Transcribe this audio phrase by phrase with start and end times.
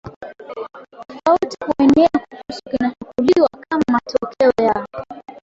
[1.07, 4.87] tofauti huenea kuhusu kinachochukuliwa kama matokeo ya